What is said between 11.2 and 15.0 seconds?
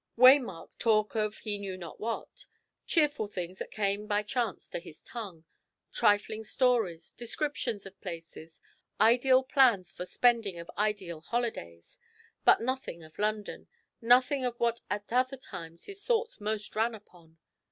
holidays; but nothing of London, nothing of what